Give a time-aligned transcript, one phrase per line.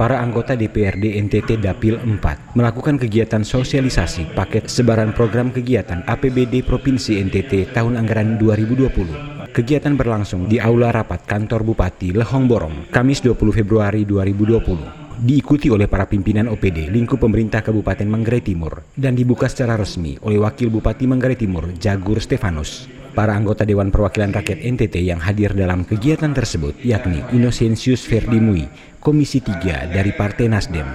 [0.00, 7.20] para anggota DPRD NTT Dapil 4 melakukan kegiatan sosialisasi paket sebaran program kegiatan APBD Provinsi
[7.20, 9.52] NTT tahun anggaran 2020.
[9.52, 15.20] Kegiatan berlangsung di Aula Rapat Kantor Bupati Lehong Borong, Kamis 20 Februari 2020.
[15.20, 20.40] Diikuti oleh para pimpinan OPD lingkup pemerintah Kabupaten Manggarai Timur dan dibuka secara resmi oleh
[20.40, 22.99] Wakil Bupati Manggarai Timur Jagur Stefanus.
[23.10, 28.70] Para anggota Dewan Perwakilan Rakyat NTT yang hadir dalam kegiatan tersebut yakni Innocentius Verdimui,
[29.02, 30.86] Komisi 3 dari Partai Nasdem,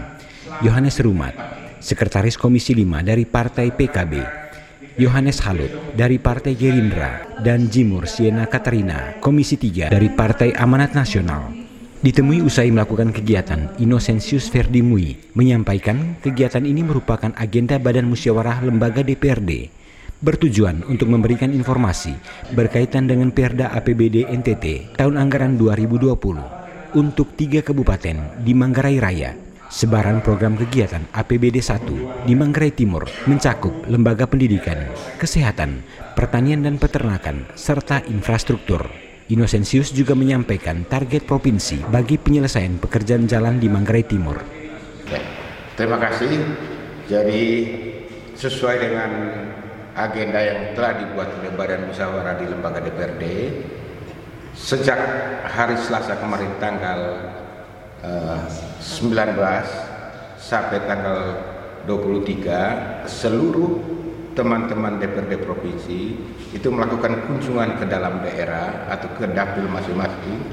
[0.64, 1.36] Yohanes Rumat,
[1.84, 4.14] Sekretaris Komisi 5 dari Partai PKB,
[4.96, 11.52] Yohanes Halut dari Partai Gerindra, dan Jimur Siena Katarina, Komisi 3 dari Partai Amanat Nasional.
[12.00, 19.84] Ditemui usai melakukan kegiatan, Innocentius Verdimui menyampaikan kegiatan ini merupakan agenda Badan Musyawarah Lembaga DPRD
[20.24, 22.16] bertujuan untuk memberikan informasi
[22.56, 29.32] berkaitan dengan Perda APBD NTT tahun anggaran 2020 untuk tiga kabupaten di Manggarai Raya.
[29.66, 34.88] Sebaran program kegiatan APBD 1 di Manggarai Timur mencakup lembaga pendidikan,
[35.20, 38.88] kesehatan, pertanian dan peternakan, serta infrastruktur.
[39.26, 44.38] Innocentius juga menyampaikan target provinsi bagi penyelesaian pekerjaan jalan di Manggarai Timur.
[45.76, 46.46] Terima kasih.
[47.10, 47.44] Jadi
[48.38, 49.10] sesuai dengan
[49.96, 53.24] agenda yang telah dibuat oleh Badan Musyawarah di lembaga DPRD
[54.52, 55.00] sejak
[55.48, 57.00] hari Selasa kemarin tanggal
[58.04, 58.44] eh,
[58.84, 59.40] 19
[60.36, 61.40] sampai tanggal
[61.88, 63.72] 23 seluruh
[64.36, 66.00] teman-teman DPRD provinsi
[66.52, 70.44] itu melakukan kunjungan ke dalam daerah atau ke dapil masing-masing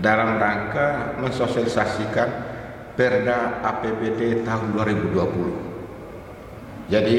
[0.00, 2.56] dalam rangka mensosialisasikan
[2.98, 6.90] Perda APBD tahun 2020.
[6.90, 7.18] Jadi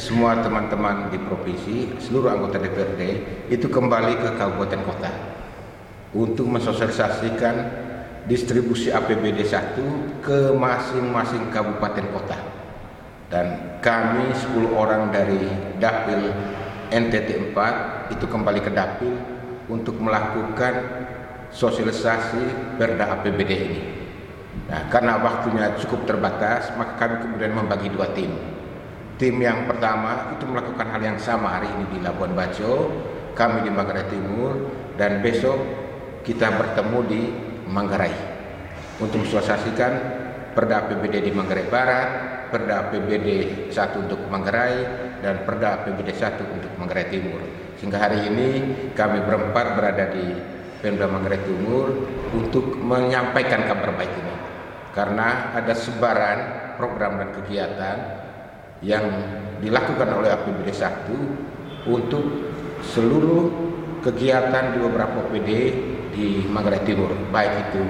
[0.00, 3.02] semua teman-teman di provinsi, seluruh anggota DPRD
[3.52, 5.12] itu kembali ke kabupaten kota
[6.16, 7.54] untuk mensosialisasikan
[8.24, 12.38] distribusi APBD 1 ke masing-masing kabupaten kota.
[13.28, 15.44] Dan kami 10 orang dari
[15.76, 16.32] Dapil
[16.88, 19.12] NTT 4 itu kembali ke Dapil
[19.68, 20.80] untuk melakukan
[21.52, 23.80] sosialisasi perda APBD ini.
[24.66, 28.59] Nah, karena waktunya cukup terbatas, maka kami kemudian membagi dua tim
[29.20, 32.88] Tim yang pertama itu melakukan hal yang sama hari ini di Labuan Bajo,
[33.36, 35.60] kami di Manggarai Timur, dan besok
[36.24, 37.22] kita bertemu di
[37.68, 38.16] Manggarai
[38.96, 39.92] untuk mensosialisasikan
[40.56, 42.08] Perda APBD di Manggarai Barat,
[42.48, 43.28] Perda APBD
[43.68, 44.88] 1 untuk Manggarai,
[45.20, 47.44] dan Perda APBD 1 untuk Manggarai Timur.
[47.76, 48.48] Sehingga hari ini
[48.96, 50.32] kami berempat berada di
[50.80, 51.92] Pemda Manggarai Timur
[52.32, 54.34] untuk menyampaikan kabar baik ini.
[54.96, 56.38] Karena ada sebaran
[56.80, 57.96] program dan kegiatan
[58.80, 59.04] yang
[59.60, 62.24] dilakukan oleh APBD 1 untuk
[62.80, 63.52] seluruh
[64.00, 65.50] kegiatan di beberapa OPD
[66.16, 67.82] di Manggarai Timur, baik itu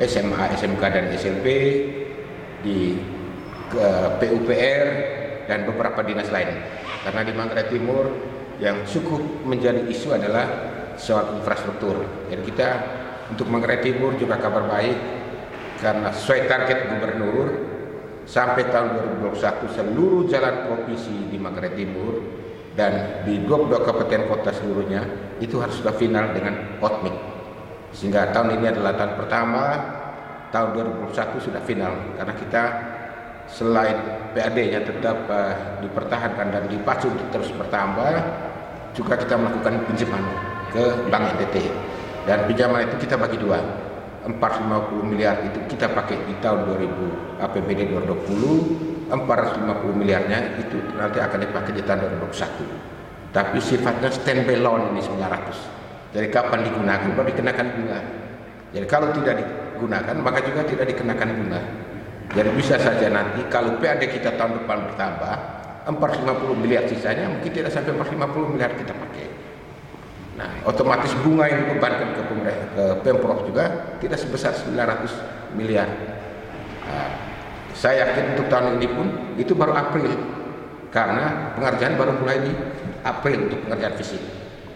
[0.00, 1.46] SMA, SMK dan SLP,
[2.64, 2.96] di
[3.70, 4.86] ke PUPR
[5.46, 6.50] dan beberapa dinas lain.
[7.04, 8.04] Karena di Manggarai Timur
[8.60, 10.48] yang cukup menjadi isu adalah
[10.96, 12.00] soal infrastruktur.
[12.28, 12.68] Jadi kita
[13.32, 14.96] untuk Manggarai Timur juga kabar baik
[15.80, 17.46] karena sesuai target gubernur
[18.30, 22.14] sampai tahun 2021 seluruh jalan provinsi di Manggarai Timur
[22.78, 25.02] dan di 22 kabupaten kota seluruhnya
[25.42, 27.18] itu harus sudah final dengan hotmix
[27.90, 29.64] sehingga tahun ini adalah tahun pertama
[30.50, 30.68] tahun
[31.10, 31.94] 2021 sudah final.
[32.18, 32.62] Karena kita
[33.50, 33.96] selain
[34.30, 38.14] PAD-nya tetap uh, dipertahankan dan dipacu untuk terus bertambah
[38.94, 40.22] juga kita melakukan pinjaman
[40.70, 41.66] ke Bank NTT
[42.30, 43.58] dan pinjaman itu kita bagi dua
[44.26, 51.38] 450 miliar itu kita pakai di tahun 2000 APBD 2020 450 miliarnya itu nanti akan
[51.40, 55.80] dipakai di tahun 2021 tapi sifatnya standby loan ini 900
[56.10, 57.08] jadi kapan digunakan?
[57.14, 57.98] Baru dikenakan bunga.
[58.74, 61.60] Jadi kalau tidak digunakan maka juga tidak dikenakan bunga.
[62.30, 65.34] Jadi bisa saja nanti kalau PAD kita tahun depan bertambah
[65.90, 69.26] 450 miliar sisanya mungkin tidak sampai 450 miliar kita pakai
[70.40, 72.22] Nah, otomatis bunga yang dibebankan ke,
[72.72, 75.84] ke Pemprov juga tidak sebesar 900 miliar.
[76.88, 77.12] Nah,
[77.76, 79.06] saya yakin untuk tahun ini pun
[79.36, 80.08] itu baru April
[80.88, 82.52] karena pengerjaan baru mulai di
[83.04, 84.22] April untuk pengerjaan fisik.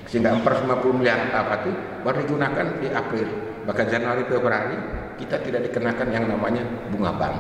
[0.05, 1.73] Sehingga 450 miliar apa itu
[2.05, 3.29] baru digunakan di April.
[3.65, 4.77] Bahkan Januari Februari
[5.17, 6.61] kita tidak dikenakan yang namanya
[6.93, 7.37] bunga bank.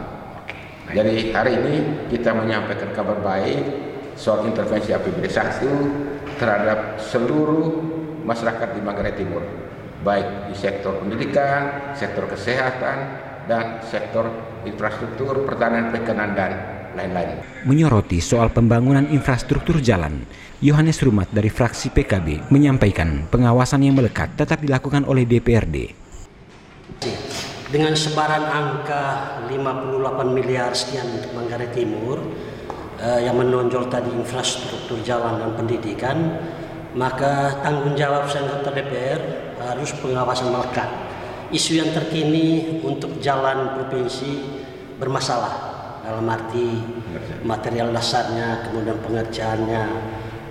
[0.96, 1.74] Jadi hari ini
[2.08, 3.60] kita menyampaikan kabar baik
[4.16, 7.94] soal intervensi APBD 1 terhadap seluruh
[8.24, 9.44] masyarakat di Manggarai Timur,
[10.00, 12.96] baik di sektor pendidikan, sektor kesehatan,
[13.44, 14.32] dan sektor
[14.64, 16.52] infrastruktur, pertanian, perikanan, dan
[16.96, 17.44] lain-lain.
[17.68, 20.24] Menyoroti soal pembangunan infrastruktur jalan,
[20.64, 26.06] Yohanes Rumat dari fraksi PKB menyampaikan pengawasan yang melekat tetap dilakukan oleh DPRD.
[27.74, 29.02] dengan sebaran angka
[29.50, 32.22] 58 miliar sekian untuk Manggarai Timur
[33.02, 36.38] eh, yang menonjol tadi infrastruktur jalan dan pendidikan
[36.94, 39.20] maka tanggung jawab anggota DPR
[39.58, 40.90] harus pengawasan melekat.
[41.50, 44.42] Isu yang terkini untuk jalan provinsi
[44.98, 46.82] bermasalah dalam arti
[47.42, 49.82] material dasarnya kemudian pengerjaannya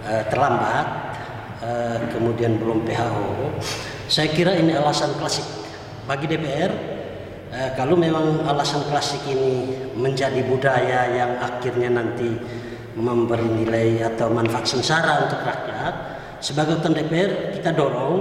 [0.07, 0.87] eh, terlambat
[1.61, 3.53] eh, kemudian belum PHO
[4.09, 5.45] saya kira ini alasan klasik
[6.09, 6.93] bagi DPR
[7.53, 12.33] Eh, kalau memang alasan klasik ini menjadi budaya yang akhirnya nanti
[12.97, 16.12] memberi nilai atau manfaat sengsara untuk rakyat,
[16.43, 18.15] sebagai ketua DPR kita dorong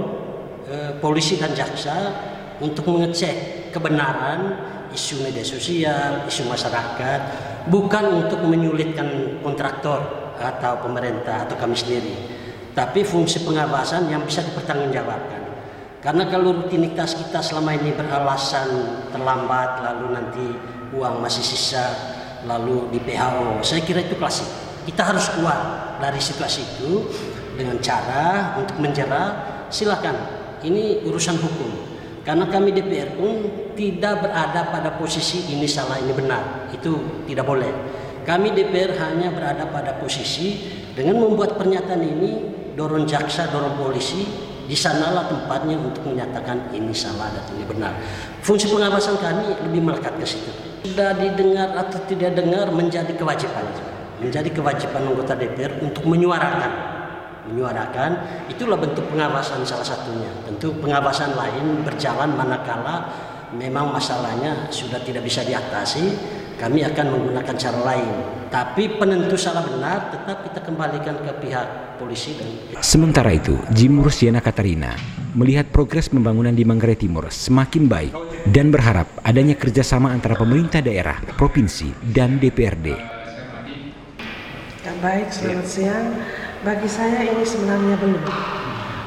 [0.71, 2.31] eh, polisi dan jaksa
[2.63, 7.21] untuk mengecek kebenaran isu media sosial, isu masyarakat,
[7.67, 12.15] bukan untuk menyulitkan kontraktor atau pemerintah atau kami sendiri,
[12.71, 15.41] tapi fungsi pengawasan yang bisa dipertanggungjawabkan.
[15.99, 18.69] Karena kalau rutinitas kita selama ini beralasan
[19.09, 20.45] terlambat, lalu nanti
[20.93, 21.85] uang masih sisa,
[22.43, 24.47] lalu di PHO, saya kira itu klasik.
[24.83, 27.07] Kita harus keluar dari situasi itu
[27.57, 29.23] dengan cara untuk menjera,
[29.69, 30.15] silakan.
[30.63, 31.71] Ini urusan hukum.
[32.23, 33.31] Karena kami DPR pun
[33.75, 36.71] tidak berada pada posisi ini salah, ini benar.
[36.71, 37.71] Itu tidak boleh.
[38.23, 42.31] Kami DPR hanya berada pada posisi dengan membuat pernyataan ini,
[42.79, 44.23] dorong jaksa, dorong polisi,
[44.63, 47.91] di sanalah tempatnya untuk menyatakan ini salah dan ini benar.
[48.39, 50.51] Fungsi pengawasan kami lebih melekat ke situ.
[50.87, 53.67] Sudah didengar atau tidak dengar menjadi kewajiban.
[54.23, 56.92] Menjadi kewajiban anggota DPR untuk menyuarakan.
[57.43, 58.11] Menyuarakan
[58.47, 60.31] itulah bentuk pengawasan salah satunya.
[60.47, 63.11] Tentu pengawasan lain berjalan manakala
[63.53, 66.15] memang masalahnya sudah tidak bisa diatasi,
[66.55, 68.13] kami akan menggunakan cara lain.
[68.47, 74.39] Tapi penentu salah benar tetap kita kembalikan ke pihak polisi dan Sementara itu, Jimur Siena
[74.41, 74.93] Katarina
[75.33, 78.13] melihat progres pembangunan di Manggarai Timur semakin baik
[78.53, 82.87] dan berharap adanya kerjasama antara pemerintah daerah, provinsi, dan DPRD.
[84.83, 86.07] Ya, baik, selamat siang.
[86.63, 88.23] Bagi saya ini sebenarnya belum.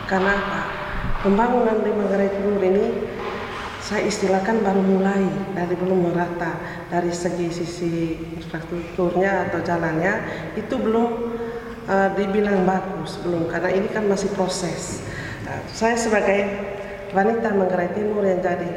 [0.04, 0.62] Karena apa?
[1.24, 3.08] Pembangunan di Manggarai Timur ini
[3.80, 5.24] saya istilahkan baru mulai
[5.56, 6.52] dari belum merata
[6.92, 10.20] dari segi sisi infrastrukturnya atau jalannya
[10.60, 11.08] itu belum
[11.88, 15.00] uh, dibilang bagus belum karena ini kan masih proses.
[15.48, 16.44] Nah, saya sebagai
[17.16, 18.68] wanita Manggarai Timur yang jadi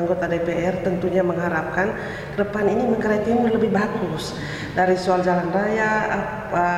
[0.00, 1.92] anggota DPR tentunya mengharapkan
[2.32, 4.32] ke depan ini Manggarai Timur lebih bagus
[4.72, 6.68] dari soal jalan raya, apa,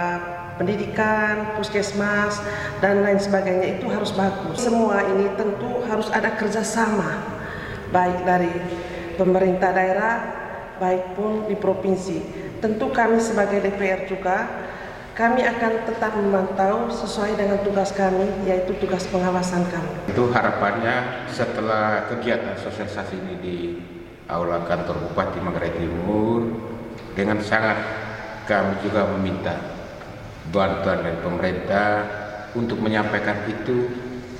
[0.56, 2.40] pendidikan, puskesmas
[2.80, 4.60] dan lain sebagainya itu harus bagus.
[4.60, 7.36] Semua ini tentu harus ada kerjasama
[7.92, 8.52] baik dari
[9.16, 10.14] pemerintah daerah,
[10.82, 12.18] baik pun di provinsi.
[12.60, 14.48] Tentu kami sebagai DPR juga,
[15.16, 19.92] kami akan tetap memantau sesuai dengan tugas kami, yaitu tugas pengawasan kami.
[20.12, 23.56] Itu harapannya setelah kegiatan sosialisasi ini di
[24.26, 26.48] Aula Kantor Bupati Manggarai Timur,
[27.14, 27.78] dengan sangat
[28.44, 29.75] kami juga meminta
[30.50, 31.90] bantuan dari pemerintah
[32.56, 33.90] untuk menyampaikan itu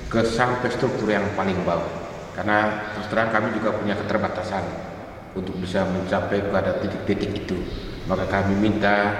[0.07, 4.63] ke sampai struktur yang paling bawah karena terus terang kami juga punya keterbatasan
[5.35, 7.57] untuk bisa mencapai pada titik-titik itu
[8.07, 9.13] maka kami minta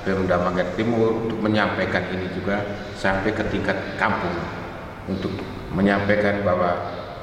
[0.00, 2.64] Pemda Manggarai Timur untuk menyampaikan ini juga
[2.96, 4.32] sampai ke tingkat kampung
[5.12, 5.36] untuk
[5.76, 6.72] menyampaikan bahwa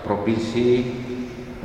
[0.05, 0.85] provinsi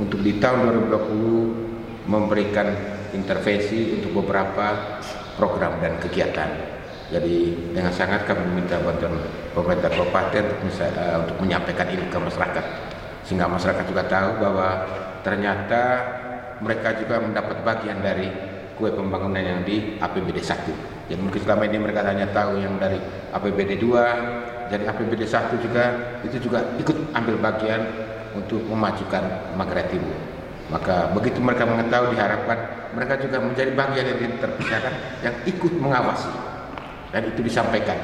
[0.01, 2.67] untuk di tahun 2020 memberikan
[3.13, 4.97] intervensi untuk beberapa
[5.37, 6.72] program dan kegiatan.
[7.13, 9.13] Jadi dengan sangat kami meminta bantuan
[9.53, 12.65] pemerintah kabupaten untuk, uh, untuk menyampaikan ini ke masyarakat.
[13.21, 14.67] Sehingga masyarakat juga tahu bahwa
[15.21, 15.81] ternyata
[16.57, 18.27] mereka juga mendapat bagian dari
[18.73, 22.97] kue pembangunan yang di APBD 1 jadi mungkin selama ini mereka hanya tahu yang dari
[23.35, 25.83] APBD 2 jadi APBD 1 juga
[26.23, 27.81] itu juga ikut ambil bagian
[28.33, 29.21] untuk memajukan
[29.53, 30.17] Manggarai Timur.
[30.71, 32.57] Maka begitu mereka mengetahui diharapkan
[32.95, 36.31] mereka juga menjadi bagian yang terpisahkan yang ikut mengawasi
[37.13, 37.95] dan itu disampaikan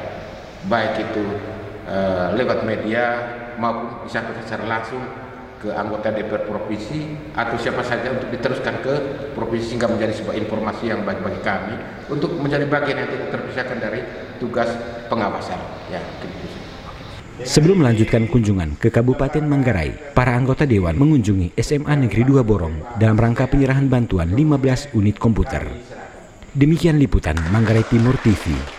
[0.70, 1.26] baik itu
[1.90, 3.04] uh, lewat media
[3.58, 5.02] maupun disampaikan secara langsung
[5.60, 8.94] ke anggota DPR provinsi atau siapa saja untuk diteruskan ke
[9.36, 11.76] provinsi sehingga menjadi sebuah informasi yang baik bagi kami
[12.08, 14.00] untuk menjadi bagian yang tidak terpisahkan dari
[14.40, 14.72] tugas
[15.12, 15.60] pengawasan.
[15.92, 16.00] Ya,
[17.44, 23.16] Sebelum melanjutkan kunjungan ke Kabupaten Manggarai, para anggota Dewan mengunjungi SMA Negeri 2 Borong dalam
[23.16, 25.64] rangka penyerahan bantuan 15 unit komputer.
[26.56, 28.79] Demikian liputan Manggarai Timur TV.